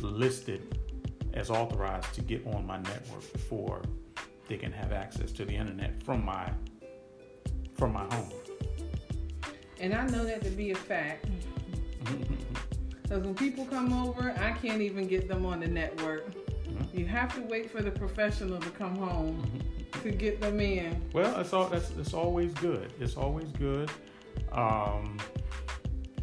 listed 0.00 0.78
as 1.34 1.50
authorized 1.50 2.12
to 2.14 2.22
get 2.22 2.46
on 2.46 2.66
my 2.66 2.78
network 2.78 3.32
before 3.32 3.82
they 4.48 4.56
can 4.56 4.72
have 4.72 4.92
access 4.92 5.32
to 5.32 5.44
the 5.44 5.54
internet 5.54 6.02
from 6.02 6.24
my 6.24 6.50
from 7.76 7.92
my 7.92 8.04
home. 8.14 8.30
And 9.80 9.94
I 9.94 10.06
know 10.06 10.24
that 10.24 10.42
to 10.44 10.50
be 10.50 10.70
a 10.70 10.76
fact. 10.76 11.26
Because 13.12 13.26
when 13.26 13.34
people 13.34 13.66
come 13.66 13.92
over, 13.92 14.34
I 14.38 14.52
can't 14.52 14.80
even 14.80 15.06
get 15.06 15.28
them 15.28 15.44
on 15.44 15.60
the 15.60 15.68
network. 15.68 16.32
Mm-hmm. 16.32 16.98
You 16.98 17.04
have 17.04 17.34
to 17.34 17.42
wait 17.42 17.70
for 17.70 17.82
the 17.82 17.90
professional 17.90 18.58
to 18.58 18.70
come 18.70 18.96
home 18.96 19.36
mm-hmm. 19.36 20.02
to 20.02 20.10
get 20.10 20.40
them 20.40 20.60
in. 20.60 20.98
Well, 21.12 21.38
it's 21.38 21.52
all 21.52 21.68
that's 21.68 21.90
it's 21.98 22.14
always 22.14 22.54
good. 22.54 22.90
It's 23.00 23.18
always 23.18 23.52
good. 23.52 23.90
Um, 24.50 25.18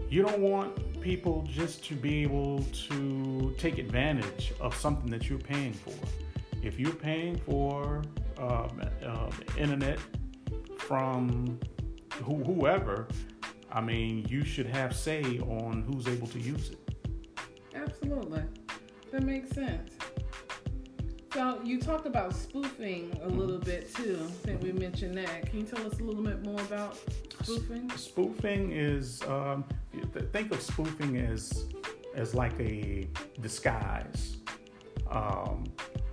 you 0.10 0.24
don't 0.24 0.40
want 0.40 0.89
people 1.02 1.48
just 1.50 1.84
to 1.86 1.96
be 1.96 2.24
able 2.24 2.64
to 2.88 3.56
take 3.58 3.78
advantage 3.78 4.54
of 4.60 4.76
something 4.76 5.10
that 5.10 5.30
you're 5.30 5.40
paying 5.40 5.74
for 5.74 5.94
if 6.62 6.80
you're 6.80 6.92
paying 6.92 7.38
for 7.38 8.04
um, 8.38 8.82
uh, 9.06 9.32
internet 9.58 10.00
from 10.78 11.60
wh- 12.22 12.46
whoever, 12.46 13.08
I 13.72 13.82
mean, 13.82 14.26
you 14.30 14.44
should 14.44 14.66
have 14.66 14.96
say 14.96 15.40
on 15.40 15.84
who's 15.88 16.08
able 16.08 16.28
to 16.28 16.40
use 16.40 16.72
it. 16.72 16.96
Absolutely. 17.76 18.44
That 19.12 19.24
makes 19.24 19.50
sense. 19.52 19.92
So 21.34 21.62
you 21.64 21.80
talked 21.80 22.08
about 22.08 22.36
spoofing 22.36 23.12
a 23.22 23.28
mm-hmm. 23.28 23.38
little 23.38 23.60
bit 23.60 23.94
too. 23.94 24.20
I 24.22 24.48
think 24.48 24.64
we 24.64 24.72
mentioned 24.72 25.16
that. 25.18 25.50
Can 25.50 25.60
you 25.60 25.66
tell 25.66 25.86
us 25.86 26.00
a 26.00 26.04
little 26.04 26.24
bit 26.24 26.44
more 26.44 26.60
about 26.62 26.98
spoofing? 27.44 27.90
Spoofing 27.96 28.72
is 28.72 29.22
um, 29.24 29.64
think 30.32 30.52
of 30.52 30.62
spoofing 30.62 31.18
as 31.18 31.66
as 32.16 32.34
like 32.34 32.60
a 32.60 33.08
disguise. 33.40 34.38
Um, 35.10 35.66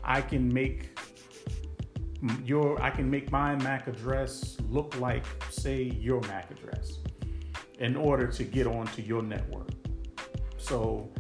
I 0.05 0.21
can 0.23 0.53
make 0.53 0.99
your 2.45 2.81
I 2.83 2.91
can 2.91 3.11
make 3.11 3.31
my 3.31 3.57
MAC 3.57 3.89
address 3.89 4.57
look 4.69 4.99
like 5.01 5.25
say 5.51 5.83
your 5.83 6.21
MAC 6.23 6.51
address 6.51 6.99
in 7.79 7.97
order 7.97 8.27
to 8.27 8.45
get 8.45 8.67
onto 8.67 9.03
your 9.03 9.23
network. 9.23 9.69
So 10.57 11.11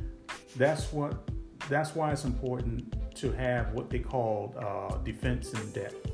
that's 0.56 0.92
what 0.92 1.28
that's 1.68 1.94
why 1.94 2.12
it's 2.12 2.24
important 2.24 2.94
to 3.16 3.32
have 3.32 3.72
what 3.72 3.90
they 3.90 3.98
call 3.98 4.54
uh, 4.58 4.96
defense 4.98 5.52
in 5.52 5.70
depth. 5.72 6.10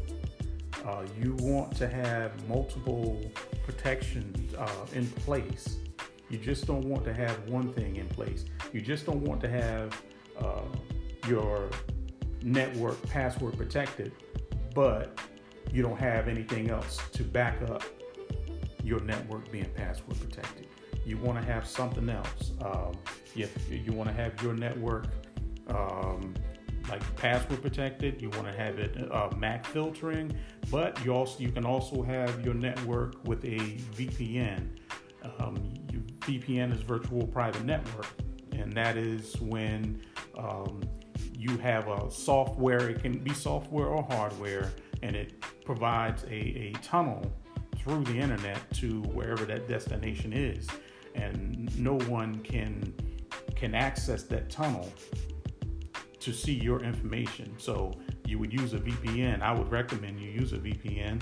Uh, 0.84 1.04
you 1.20 1.36
want 1.40 1.76
to 1.76 1.88
have 1.88 2.48
multiple 2.48 3.20
protections 3.64 4.54
uh, 4.54 4.68
in 4.94 5.06
place. 5.06 5.78
You 6.32 6.38
just 6.38 6.66
don't 6.66 6.86
want 6.86 7.04
to 7.04 7.12
have 7.12 7.46
one 7.50 7.70
thing 7.70 7.96
in 7.96 8.08
place. 8.08 8.46
You 8.72 8.80
just 8.80 9.04
don't 9.04 9.20
want 9.20 9.42
to 9.42 9.50
have 9.50 10.02
uh, 10.40 10.62
your 11.28 11.68
network 12.42 13.00
password 13.02 13.58
protected, 13.58 14.12
but 14.74 15.20
you 15.70 15.82
don't 15.82 15.98
have 15.98 16.28
anything 16.28 16.70
else 16.70 16.98
to 17.12 17.22
back 17.22 17.60
up 17.70 17.84
your 18.82 19.00
network 19.00 19.52
being 19.52 19.68
password 19.76 20.18
protected. 20.18 20.68
You 21.04 21.18
want 21.18 21.38
to 21.38 21.44
have 21.44 21.66
something 21.66 22.08
else. 22.08 22.52
Um, 22.62 22.94
you, 23.34 23.46
you 23.68 23.92
want 23.92 24.08
to 24.08 24.14
have 24.14 24.42
your 24.42 24.54
network 24.54 25.08
um, 25.68 26.32
like 26.88 27.16
password 27.16 27.60
protected. 27.60 28.22
You 28.22 28.30
want 28.30 28.46
to 28.46 28.54
have 28.54 28.78
it 28.78 29.12
uh, 29.12 29.28
MAC 29.36 29.66
filtering, 29.66 30.34
but 30.70 31.04
you 31.04 31.12
also 31.12 31.38
you 31.40 31.52
can 31.52 31.66
also 31.66 32.02
have 32.02 32.42
your 32.42 32.54
network 32.54 33.22
with 33.24 33.44
a 33.44 33.58
VPN. 33.96 34.78
Um, 35.38 35.72
VPN 36.22 36.74
is 36.74 36.80
virtual 36.82 37.26
private 37.26 37.64
network, 37.64 38.06
and 38.52 38.72
that 38.72 38.96
is 38.96 39.40
when 39.40 40.02
um, 40.38 40.82
you 41.36 41.56
have 41.58 41.88
a 41.88 42.10
software. 42.10 42.90
It 42.90 43.02
can 43.02 43.18
be 43.18 43.32
software 43.32 43.86
or 43.86 44.02
hardware, 44.02 44.72
and 45.02 45.16
it 45.16 45.44
provides 45.64 46.24
a, 46.24 46.32
a 46.32 46.72
tunnel 46.82 47.30
through 47.76 48.04
the 48.04 48.16
internet 48.16 48.58
to 48.74 49.02
wherever 49.12 49.44
that 49.44 49.68
destination 49.68 50.32
is, 50.32 50.68
and 51.14 51.76
no 51.78 51.98
one 52.08 52.40
can 52.40 52.94
can 53.56 53.74
access 53.74 54.22
that 54.24 54.50
tunnel 54.50 54.90
to 56.20 56.32
see 56.32 56.54
your 56.54 56.82
information. 56.82 57.52
So 57.58 57.92
you 58.26 58.38
would 58.38 58.52
use 58.52 58.72
a 58.74 58.78
VPN. 58.78 59.42
I 59.42 59.52
would 59.52 59.70
recommend 59.70 60.20
you 60.20 60.30
use 60.30 60.52
a 60.52 60.58
VPN. 60.58 61.20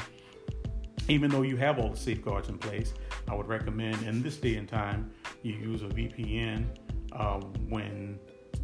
Even 1.11 1.29
though 1.29 1.43
you 1.43 1.57
have 1.57 1.81
all 1.81 1.88
the 1.88 1.97
safeguards 1.97 2.49
in 2.49 2.57
place, 2.57 2.95
I 3.26 3.35
would 3.35 3.49
recommend 3.49 4.00
in 4.05 4.23
this 4.23 4.37
day 4.37 4.55
and 4.55 4.69
time 4.69 5.11
you 5.43 5.55
use 5.55 5.83
a 5.83 5.87
VPN 5.87 6.67
uh, 7.11 7.40
when, 7.69 8.17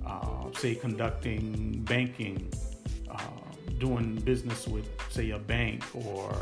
uh, 0.06 0.44
say, 0.56 0.76
conducting 0.76 1.82
banking, 1.82 2.48
uh, 3.10 3.18
doing 3.78 4.14
business 4.14 4.68
with, 4.68 4.88
say, 5.10 5.30
a 5.30 5.40
bank, 5.40 5.82
or 5.92 6.32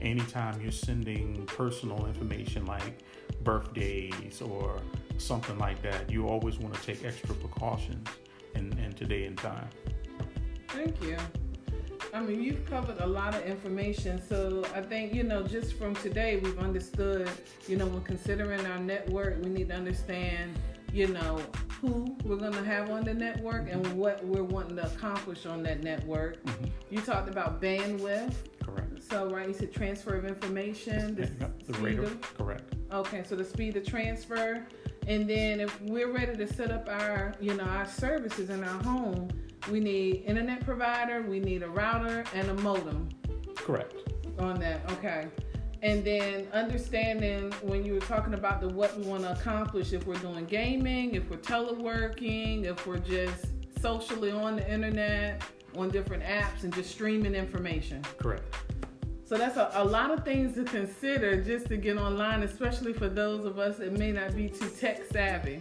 anytime 0.00 0.58
you're 0.58 0.72
sending 0.72 1.44
personal 1.44 2.06
information 2.06 2.64
like 2.64 3.02
birthdays 3.44 4.40
or 4.40 4.80
something 5.18 5.58
like 5.58 5.82
that. 5.82 6.10
You 6.10 6.28
always 6.28 6.58
want 6.58 6.72
to 6.76 6.80
take 6.80 7.04
extra 7.04 7.34
precautions 7.34 8.08
in, 8.54 8.72
in 8.78 8.94
today 8.94 9.26
and 9.26 9.36
time. 9.36 9.68
Thank 10.68 11.02
you. 11.02 11.18
I 12.14 12.20
mean, 12.20 12.42
you've 12.42 12.66
covered 12.66 13.00
a 13.00 13.06
lot 13.06 13.34
of 13.34 13.42
information. 13.46 14.20
So 14.28 14.64
I 14.74 14.82
think, 14.82 15.14
you 15.14 15.22
know, 15.22 15.42
just 15.42 15.78
from 15.78 15.94
today, 15.96 16.36
we've 16.36 16.58
understood, 16.58 17.30
you 17.66 17.78
know, 17.78 17.86
when 17.86 18.02
considering 18.02 18.66
our 18.66 18.78
network, 18.78 19.42
we 19.42 19.48
need 19.48 19.70
to 19.70 19.74
understand, 19.74 20.58
you 20.92 21.08
know, 21.08 21.40
who 21.80 22.14
we're 22.22 22.36
going 22.36 22.52
to 22.52 22.64
have 22.64 22.90
on 22.90 23.04
the 23.04 23.14
network 23.14 23.70
and 23.70 23.82
mm-hmm. 23.82 23.96
what 23.96 24.22
we're 24.26 24.44
wanting 24.44 24.76
to 24.76 24.86
accomplish 24.86 25.46
on 25.46 25.62
that 25.62 25.82
network. 25.82 26.44
Mm-hmm. 26.44 26.66
You 26.90 27.00
talked 27.00 27.30
about 27.30 27.62
bandwidth. 27.62 28.34
Correct. 28.62 29.02
So, 29.10 29.30
right, 29.30 29.48
you 29.48 29.54
said 29.54 29.72
transfer 29.72 30.14
of 30.14 30.26
information. 30.26 31.14
The, 31.14 31.72
the 31.72 31.78
rate 31.80 31.98
of, 31.98 32.20
correct. 32.36 32.74
Okay, 32.92 33.24
so 33.26 33.36
the 33.36 33.44
speed 33.44 33.74
of 33.78 33.86
transfer. 33.86 34.66
And 35.06 35.28
then 35.28 35.60
if 35.60 35.80
we're 35.80 36.12
ready 36.12 36.36
to 36.36 36.46
set 36.46 36.70
up 36.70 36.88
our, 36.88 37.34
you 37.40 37.54
know, 37.54 37.64
our 37.64 37.86
services 37.86 38.50
in 38.50 38.62
our 38.62 38.82
home, 38.82 39.30
we 39.70 39.80
need 39.80 40.24
internet 40.26 40.64
provider, 40.64 41.22
we 41.22 41.40
need 41.40 41.62
a 41.62 41.68
router 41.68 42.24
and 42.34 42.50
a 42.50 42.54
modem. 42.54 43.08
Correct. 43.54 43.94
On 44.38 44.58
that, 44.60 44.90
okay. 44.92 45.28
And 45.82 46.04
then 46.04 46.46
understanding 46.52 47.52
when 47.62 47.84
you 47.84 47.94
were 47.94 48.00
talking 48.00 48.34
about 48.34 48.60
the 48.60 48.68
what 48.68 48.96
we 48.96 49.04
want 49.04 49.22
to 49.24 49.32
accomplish, 49.32 49.92
if 49.92 50.06
we're 50.06 50.14
doing 50.14 50.44
gaming, 50.44 51.14
if 51.14 51.28
we're 51.28 51.38
teleworking, 51.38 52.64
if 52.64 52.86
we're 52.86 52.98
just 52.98 53.46
socially 53.80 54.30
on 54.30 54.56
the 54.56 54.72
internet, 54.72 55.42
on 55.76 55.90
different 55.90 56.22
apps, 56.22 56.62
and 56.62 56.72
just 56.72 56.90
streaming 56.90 57.34
information. 57.34 58.02
Correct. 58.16 58.54
So 59.24 59.36
that's 59.36 59.56
a, 59.56 59.70
a 59.74 59.84
lot 59.84 60.10
of 60.10 60.24
things 60.24 60.54
to 60.56 60.64
consider 60.64 61.42
just 61.42 61.66
to 61.68 61.76
get 61.76 61.96
online, 61.96 62.42
especially 62.42 62.92
for 62.92 63.08
those 63.08 63.44
of 63.44 63.58
us 63.58 63.78
that 63.78 63.92
may 63.98 64.12
not 64.12 64.36
be 64.36 64.48
too 64.48 64.68
tech 64.68 65.00
savvy. 65.10 65.60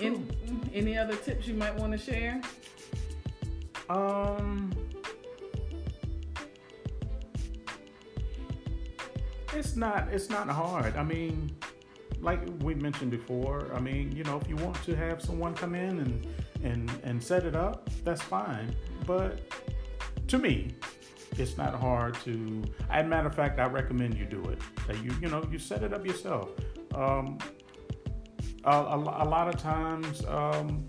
In, 0.00 0.70
any 0.72 0.96
other 0.96 1.16
tips 1.16 1.46
you 1.46 1.54
might 1.54 1.74
want 1.74 1.92
to 1.92 1.98
share? 1.98 2.40
Um, 3.88 4.72
it's 9.54 9.76
not 9.76 10.08
it's 10.12 10.30
not 10.30 10.48
hard. 10.48 10.96
I 10.96 11.02
mean, 11.02 11.56
like 12.20 12.40
we 12.60 12.74
mentioned 12.74 13.10
before, 13.10 13.72
I 13.74 13.80
mean, 13.80 14.12
you 14.12 14.24
know, 14.24 14.36
if 14.36 14.48
you 14.48 14.56
want 14.56 14.82
to 14.84 14.94
have 14.94 15.22
someone 15.22 15.54
come 15.54 15.74
in 15.74 15.98
and 15.98 16.26
and 16.62 16.90
and 17.02 17.22
set 17.22 17.44
it 17.44 17.56
up, 17.56 17.88
that's 18.04 18.22
fine. 18.22 18.74
But 19.06 19.40
to 20.28 20.38
me, 20.38 20.74
it's 21.36 21.56
not 21.56 21.74
hard 21.74 22.14
to. 22.24 22.62
As 22.90 23.04
a 23.04 23.08
matter 23.08 23.28
of 23.28 23.34
fact, 23.34 23.58
I 23.58 23.66
recommend 23.66 24.14
you 24.14 24.26
do 24.26 24.44
it. 24.44 24.58
That 24.86 25.02
you 25.02 25.12
you 25.20 25.28
know 25.28 25.46
you 25.50 25.58
set 25.58 25.82
it 25.82 25.92
up 25.92 26.06
yourself. 26.06 26.50
Um, 26.94 27.38
a, 28.64 28.70
a, 28.70 28.96
a 28.96 29.26
lot 29.28 29.48
of 29.48 29.60
times, 29.60 30.24
um, 30.26 30.86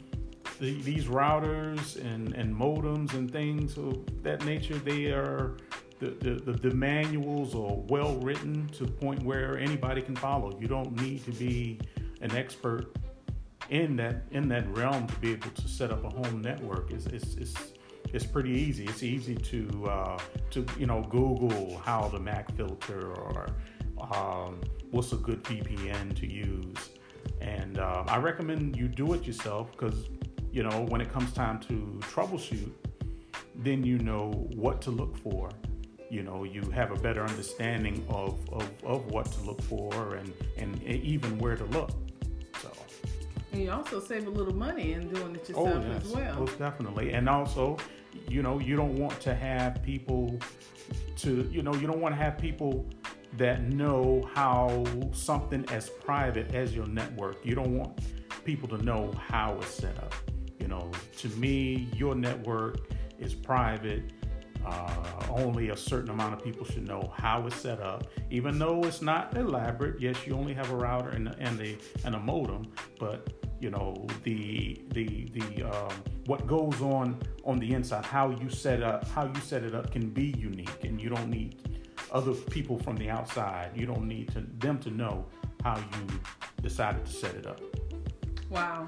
the, 0.60 0.82
these 0.82 1.06
routers 1.06 1.96
and, 2.04 2.34
and 2.34 2.54
modems 2.54 3.14
and 3.14 3.32
things 3.32 3.78
of 3.78 4.24
that 4.24 4.44
nature, 4.46 4.76
they 4.76 5.06
are 5.06 5.58
the, 6.00 6.12
the, 6.46 6.54
the, 6.54 6.74
manuals 6.74 7.54
are 7.54 7.76
well 7.88 8.16
written 8.18 8.68
to 8.70 8.86
the 8.86 8.92
point 8.92 9.22
where 9.24 9.58
anybody 9.58 10.02
can 10.02 10.16
follow. 10.16 10.58
You 10.60 10.68
don't 10.68 11.00
need 11.02 11.26
to 11.26 11.32
be 11.32 11.80
an 12.22 12.36
expert 12.36 12.96
in 13.70 13.96
that 13.98 14.24
in 14.32 14.48
that 14.50 14.68
realm 14.76 15.06
to 15.08 15.16
be 15.16 15.32
able 15.32 15.52
to 15.52 15.68
set 15.68 15.92
up 15.92 16.04
a 16.04 16.10
home 16.10 16.42
network. 16.42 16.92
It's, 16.92 17.06
it's, 17.08 17.36
it's 17.36 17.56
it's 18.14 18.26
pretty 18.26 18.52
easy. 18.52 18.86
It's 18.86 19.04
easy 19.04 19.36
to 19.36 19.86
uh, 19.86 20.20
to 20.52 20.66
you 20.78 20.86
know 20.86 21.02
Google 21.04 21.78
how 21.80 22.08
the 22.08 22.20
MAC 22.20 22.56
filter 22.56 23.12
or 23.12 23.48
um, 24.00 24.62
what's 24.92 25.12
a 25.12 25.18
good 25.18 25.44
VPN 25.44 26.16
to 26.20 26.28
use, 26.28 26.90
and 27.42 27.80
uh, 27.80 28.04
I 28.08 28.18
recommend 28.18 28.76
you 28.76 28.88
do 28.88 29.14
it 29.14 29.26
yourself 29.26 29.72
because 29.72 30.10
you 30.52 30.64
know 30.64 30.86
when 30.90 31.02
it 31.02 31.12
comes 31.12 31.32
time 31.34 31.60
to 31.62 32.00
troubleshoot, 32.02 32.72
then 33.56 33.84
you 33.84 34.00
know 34.00 34.32
what 34.56 34.82
to 34.84 34.92
look 34.92 35.18
for. 35.18 35.50
You 36.10 36.24
know, 36.24 36.44
you 36.44 36.62
have 36.72 36.92
a 36.92 36.96
better 36.96 37.24
understanding 37.24 38.04
of, 38.10 38.40
of, 38.52 38.68
of 38.84 39.12
what 39.12 39.28
to 39.32 39.42
look 39.42 39.62
for 39.62 40.16
and, 40.16 40.34
and 40.58 40.82
even 40.84 41.38
where 41.38 41.56
to 41.56 41.66
look. 41.66 41.92
So. 42.64 42.72
And 43.52 43.62
you 43.62 43.72
also 43.72 44.00
save 44.00 44.26
a 44.26 44.30
little 44.30 44.56
money 44.56 44.94
in 44.94 45.10
doing 45.10 45.36
it 45.36 45.48
yourself 45.48 45.68
oh, 45.70 45.88
yes, 45.88 46.06
as 46.06 46.12
well. 46.12 46.40
Most 46.40 46.58
definitely. 46.58 47.14
And 47.14 47.30
also, 47.30 47.78
you 48.28 48.42
know, 48.42 48.60
you 48.60 48.76
don't 48.76 48.96
want 48.96 49.20
to 49.22 49.36
have 49.36 49.84
people 49.84 50.40
to, 51.18 51.48
you 51.52 51.62
know, 51.62 51.76
you 51.76 51.86
don't 51.86 52.02
want 52.02 52.16
to 52.16 52.22
have 52.22 52.40
people 52.40 52.88
that 53.38 53.64
know 53.64 54.30
how 54.34 54.84
something 55.12 55.66
as 55.72 55.90
private 55.90 56.54
as 56.54 56.76
your 56.76 56.88
network. 56.88 57.46
You 57.46 57.56
don't 57.56 57.78
want 57.78 58.00
people 58.44 58.68
to 58.70 58.84
know 58.84 59.12
how 59.14 59.58
it's 59.62 59.74
set 59.74 59.98
up. 59.98 60.14
You 60.60 60.68
know, 60.68 60.92
to 61.18 61.30
me, 61.30 61.88
your 61.96 62.16
network 62.16 62.80
is 63.18 63.34
private. 63.34 64.12
Uh, 64.66 65.06
only 65.30 65.70
a 65.70 65.78
certain 65.78 66.10
amount 66.10 66.34
of 66.34 66.44
people 66.44 66.66
should 66.66 66.86
know 66.86 67.14
how 67.16 67.48
it's 67.48 67.56
set 67.56 67.80
up, 67.80 68.08
even 68.30 68.60
though 68.60 68.84
it's 68.84 69.02
not 69.02 69.36
elaborate. 69.38 70.02
Yes, 70.02 70.18
you 70.28 70.34
only 70.34 70.54
have 70.54 70.70
a 70.72 70.76
router 70.76 71.10
and, 71.10 71.34
and 71.40 71.62
a 71.62 71.78
and 72.04 72.14
a 72.14 72.20
modem, 72.20 72.68
but 73.00 73.32
you 73.60 73.70
know 73.70 74.06
the 74.24 74.82
the 74.94 75.30
the 75.34 75.64
um, 75.64 75.92
what 76.26 76.46
goes 76.48 76.82
on 76.82 77.18
on 77.44 77.58
the 77.58 77.74
inside 77.74 78.06
how 78.06 78.30
you 78.30 78.50
set 78.50 78.82
up 78.82 79.08
how 79.10 79.26
you 79.26 79.42
set 79.42 79.64
it 79.64 79.76
up 79.76 79.92
can 79.92 80.10
be 80.10 80.34
unique 80.38 80.84
and 80.84 81.02
you 81.02 81.10
don't 81.10 81.30
need 81.30 81.79
other 82.12 82.34
people 82.34 82.78
from 82.78 82.96
the 82.96 83.10
outside. 83.10 83.72
You 83.76 83.86
don't 83.86 84.08
need 84.08 84.30
to 84.34 84.42
them 84.60 84.80
to 84.80 84.92
know 84.92 85.26
how 85.64 85.78
you 85.78 86.20
decided 86.62 87.06
to 87.06 87.12
set 87.12 87.36
it 87.36 87.46
up. 87.46 87.62
Wow. 88.50 88.88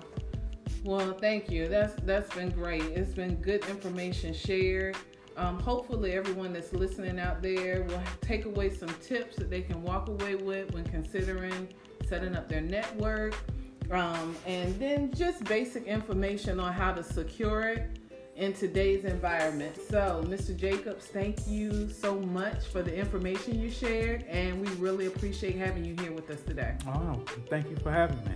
Well 0.84 1.14
thank 1.14 1.50
you. 1.52 1.68
That's 1.68 1.94
that's 2.04 2.34
been 2.36 2.50
great. 2.50 2.84
It's 2.84 3.14
been 3.14 3.36
good 3.36 3.64
information 3.70 4.34
shared. 4.34 4.98
Um, 5.38 5.60
hopefully 5.60 6.12
everyone 6.14 6.52
that's 6.54 6.74
listening 6.74 7.20
out 7.20 7.42
there 7.42 7.84
will 7.84 8.02
take 8.20 8.46
away 8.46 8.70
some 8.70 8.94
tips 9.02 9.38
that 9.38 9.50
they 9.50 9.62
can 9.62 9.82
walk 9.82 10.10
away 10.10 10.36
with 10.36 10.74
when 10.74 10.84
considering 10.86 11.70
setting 12.08 12.36
up 12.36 12.50
their 12.50 12.62
network. 12.62 13.36
Um, 13.90 14.36
and 14.46 14.78
then 14.80 15.12
just 15.14 15.44
basic 15.46 15.86
information 15.86 16.60
on 16.60 16.74
how 16.74 16.94
to 16.94 17.04
secure 17.04 17.70
it 17.70 18.01
in 18.42 18.54
today's 18.54 19.06
environment. 19.06 19.78
So, 19.88 20.26
Mr. 20.28 20.58
Jacobs, 20.58 21.06
thank 21.06 21.48
you 21.48 21.88
so 21.92 22.20
much 22.20 22.66
for 22.66 22.82
the 22.82 22.94
information 22.94 23.60
you 23.60 23.70
shared, 23.70 24.24
and 24.24 24.60
we 24.60 24.68
really 24.78 25.06
appreciate 25.06 25.56
having 25.56 25.86
you 25.86 25.96
here 26.02 26.12
with 26.12 26.28
us 26.32 26.42
today. 26.42 26.76
Oh, 26.88 27.24
thank 27.52 27.70
you 27.70 27.76
for 27.78 27.92
having 27.92 28.18
me. 28.26 28.34